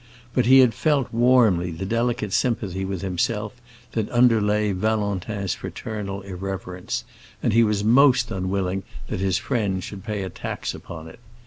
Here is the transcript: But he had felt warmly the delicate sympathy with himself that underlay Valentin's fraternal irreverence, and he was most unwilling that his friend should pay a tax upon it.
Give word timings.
But 0.33 0.47
he 0.47 0.61
had 0.61 0.73
felt 0.73 1.13
warmly 1.13 1.69
the 1.69 1.85
delicate 1.85 2.33
sympathy 2.33 2.83
with 2.83 3.03
himself 3.03 3.61
that 3.91 4.09
underlay 4.09 4.71
Valentin's 4.71 5.53
fraternal 5.53 6.23
irreverence, 6.23 7.03
and 7.43 7.53
he 7.53 7.63
was 7.63 7.83
most 7.83 8.31
unwilling 8.31 8.81
that 9.09 9.19
his 9.19 9.37
friend 9.37 9.83
should 9.83 10.03
pay 10.03 10.23
a 10.23 10.29
tax 10.31 10.73
upon 10.73 11.07
it. 11.07 11.19